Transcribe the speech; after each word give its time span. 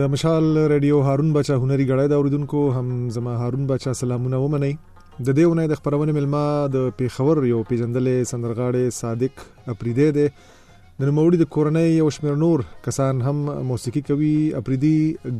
د 0.00 0.04
مشال 0.14 0.44
ریډیو 0.72 0.96
هارون 1.06 1.28
بچا 1.36 1.54
هنري 1.62 1.84
غړای 1.90 2.08
د 2.10 2.14
اوریدونکو 2.18 2.60
هم 2.76 2.86
زما 3.14 3.32
هارون 3.40 3.64
بچا 3.70 3.92
سلامونه 4.00 4.38
ومني 4.42 4.68
د 4.74 5.26
دې 5.38 5.48
ونې 5.48 5.64
د 5.72 5.78
خبرونه 5.80 6.14
ملما 6.18 6.42
د 6.76 6.84
پیښور 7.00 7.40
یو 7.48 7.58
پیجندلې 7.70 8.28
سندرغاړي 8.30 8.84
صادق 8.98 9.42
اپریدی 9.74 10.06
دی 10.18 10.24
د 10.36 11.02
نوموړي 11.06 11.40
د 11.42 11.50
کورنۍ 11.56 11.90
یو 11.96 12.06
شمیر 12.18 12.38
نور 12.44 12.64
کسان 12.86 13.20
هم 13.30 13.42
موسیقي 13.72 14.02
کوي 14.10 14.28
اپریدی 14.60 14.92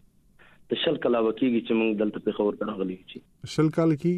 شل 0.83 0.97
کال 1.03 1.17
وکیږي 1.25 1.59
چې 1.67 1.81
موږ 1.81 1.91
دلته 2.03 2.21
په 2.27 2.35
خبر 2.39 2.55
راغلي 2.71 2.95
چې 3.11 3.51
شل 3.57 3.69
کال 3.77 3.93
کې 4.03 4.15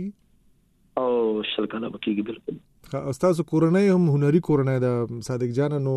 او 1.03 1.11
شل 1.51 1.67
کال 1.75 1.85
وکیږي 1.89 2.25
بالکل 2.31 3.05
استاد 3.13 3.43
کورنۍ 3.51 3.91
هم 3.99 4.07
هنري 4.17 4.41
کورنۍ 4.49 4.79
د 4.85 5.21
صادق 5.29 5.53
جان 5.59 5.77
نو 5.89 5.95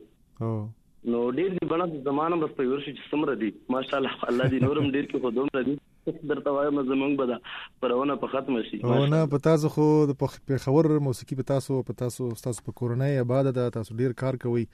نو 1.13 1.23
ډیر 1.39 1.49
دی 1.57 1.65
بنا 1.73 1.87
زمانه 1.95 2.37
بس 2.43 2.53
په 2.59 2.69
ورشي 2.73 2.93
څومره 3.01 3.35
دی 3.43 3.49
ماشاالله 3.75 4.29
الله 4.33 4.49
دی 4.55 4.59
نورم 4.65 4.87
ډیر 4.95 5.09
کې 5.11 5.21
خودوم 5.25 5.69
دی 5.69 5.75
درته 6.05 6.53
وایم 6.57 6.79
زمونږ 6.81 7.19
به 7.21 7.31
دا 7.31 7.39
پرونه 7.83 8.15
په 8.25 8.31
ختم 8.35 8.59
شي 8.69 8.79
پرونه 8.85 9.19
په 9.33 9.43
تاسو 9.49 9.73
خو 9.77 9.87
د 10.13 10.31
خبر 10.65 10.89
موسیقي 11.09 11.39
په 11.41 11.49
تاسو 11.53 11.79
په 11.89 11.99
تاسو 12.03 12.29
تاسو 12.45 12.65
په 12.69 12.79
کورنۍ 12.81 13.21
عبادت 13.25 13.61
تاسو 13.79 13.97
ډیر 14.03 14.15
کار 14.23 14.39
کوي 14.45 14.65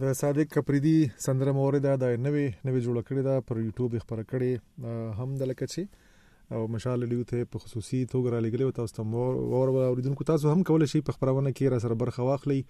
د 0.00 0.10
صادق 0.18 0.50
کپریدی 0.54 0.90
سندره 1.24 1.52
مورده 1.56 1.92
د 2.00 2.10
نوې 2.26 2.42
نوې 2.66 2.82
جوړ 2.82 2.98
کړې 3.06 3.22
ده 3.26 3.46
پر 3.46 3.58
یوټیوب 3.62 3.94
خبره 4.02 4.24
کړې 4.32 5.16
هم 5.20 5.32
د 5.40 5.48
لکه 5.50 5.66
چې 5.72 6.58
او 6.58 6.68
مشال 6.74 7.02
لیو 7.12 7.24
ته 7.30 7.48
په 7.54 7.62
خصوصي 7.62 8.00
توګه 8.12 8.34
را 8.34 8.42
لګلې 8.44 8.66
او 8.66 8.74
تاسو 8.76 8.96
ته 8.98 9.06
مور 9.14 9.40
ور 9.54 9.72
اوریدونکو 9.86 10.26
تاسو 10.30 10.52
هم 10.52 10.62
کولای 10.68 10.92
شئ 10.92 11.02
په 11.08 11.16
خبرونه 11.18 11.52
کې 11.56 11.72
را 11.74 11.80
سره 11.86 11.96
برخه 12.04 12.28
واخلئ 12.28 12.60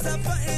stop 0.06 0.20
fighting. 0.20 0.55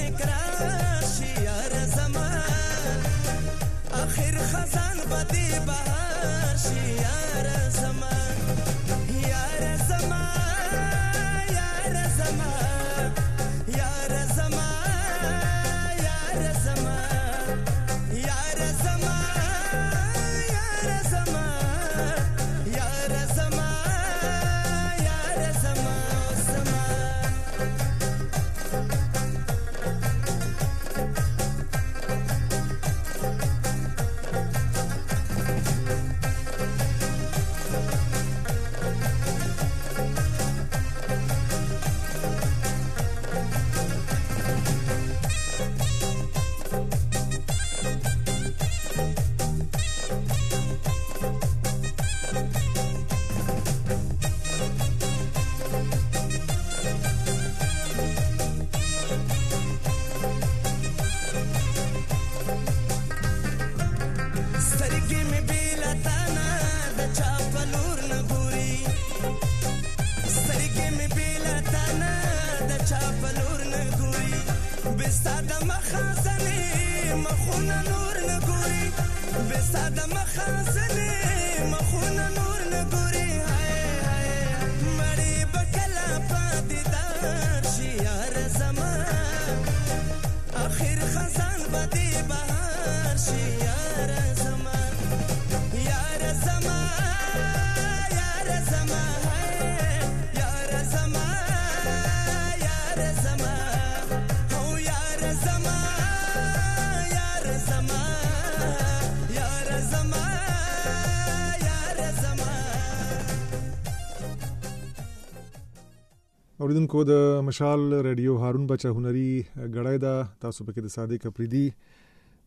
اوریدونکو 116.68 117.02
د 117.10 117.14
مشال 117.48 117.94
رادیو 118.06 118.34
هارون 118.40 118.64
بچا 118.70 118.90
هنري 118.96 119.28
غړای 119.76 120.00
دا 120.04 120.14
تاسو 120.46 120.66
پکې 120.70 120.84
د 120.88 120.92
صادق 120.96 121.28
اپریدي 121.30 121.62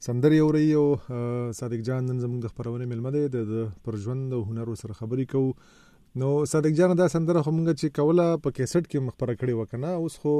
سندري 0.07 0.41
اوري 0.47 0.65
او 0.81 0.83
صادق 1.61 1.85
جان 1.91 2.05
نن 2.11 2.19
زموږ 2.25 2.43
د 2.47 2.51
خبرونه 2.55 2.89
ملمه 2.91 3.13
ده 3.37 3.45
د 3.53 3.71
پر 3.87 3.99
ژوند 4.09 4.37
او 4.41 4.43
هنر 4.51 4.73
سره 4.83 4.99
خبري 4.99 5.27
کو 5.33 5.43
نو 6.25 6.29
صادق 6.53 6.77
جان 6.83 6.95
دا 7.03 7.09
سندره 7.17 7.45
خو 7.49 7.55
مونږ 7.61 7.81
چې 7.81 7.97
کوله 8.01 8.27
په 8.49 8.55
کیسټ 8.61 8.85
کې 8.91 9.07
مخبره 9.09 9.39
کړې 9.41 9.59
وکنه 9.63 9.97
اوس 10.03 10.19
خو 10.27 10.37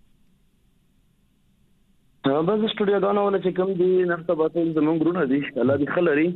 بس 2.50 2.62
سټوډیو 2.72 3.00
دا 3.06 3.12
نه 3.16 3.24
ول 3.26 3.36
چې 3.40 3.52
کوم 3.60 3.72
دي 3.82 3.90
نرته 4.12 4.34
به 4.42 4.52
ټول 4.54 4.68
زمونږ 4.78 4.98
ګرونه 5.04 5.22
دي 5.32 5.40
الله 5.44 5.78
دې 5.84 5.96
خلري 5.98 6.28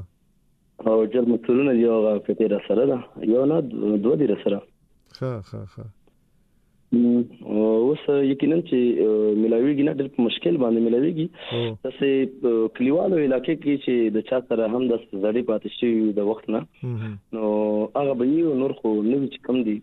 او 0.86 1.04
جرم 1.06 1.36
تورونه 1.36 1.72
دی 1.72 1.84
هغه 1.84 2.18
کته 2.26 2.46
را 2.52 2.60
سره 2.68 2.84
ده 2.90 2.98
یو 3.30 3.46
نه 3.46 3.58
دوه 4.02 4.16
دی 4.20 4.26
را 4.26 4.36
سره 4.44 4.58
ښه 5.18 5.32
ښه 5.48 5.60
ښه 5.72 5.84
اوس 7.86 8.00
یقینا 8.32 8.58
چې 8.68 8.76
ملاویږي 9.42 9.84
نه 9.88 9.92
ډېر 10.00 10.08
مشکل 10.26 10.54
باندې 10.62 10.80
ملاویږي 10.86 11.26
تاسو 11.82 12.08
کلیوالو 12.76 13.22
علاقې 13.26 13.54
کې 13.62 13.74
چې 13.84 13.94
د 14.16 14.26
چا 14.28 14.40
سره 14.48 14.68
هم 14.74 14.82
د 14.88 14.92
زړې 15.22 15.42
پاتې 15.50 15.72
شي 15.76 15.92
د 16.18 16.28
وخت 16.30 16.50
نه 16.54 16.60
نو 17.36 17.48
هغه 18.00 18.14
به 18.18 18.32
یو 18.32 18.54
نور 18.64 18.76
خو 18.80 18.92
نوی 19.12 19.28
چې 19.32 19.46
کم 19.46 19.62
دی 19.68 19.76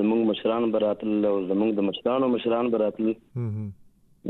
زموږ 0.00 0.26
مشران 0.30 0.66
براتل 0.76 1.14
او 1.30 1.34
زموږ 1.52 1.72
د 1.78 1.86
مشرانو 1.90 2.28
مشران 2.34 2.70
براتل 2.76 3.12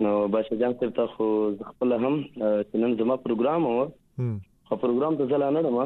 نو 0.04 0.12
بشجان 0.36 0.76
تر 0.84 0.94
ته 1.00 1.08
خو 1.16 1.28
خپل 1.72 1.96
هم 2.04 2.14
نن 2.14 2.94
زموږ 3.00 3.18
پروګرام 3.26 3.68
و 3.72 3.76
خو 4.70 4.76
پروګرام 4.80 5.14
ته 5.18 5.26
ځل 5.30 5.42
نه 5.54 5.70
ما 5.74 5.84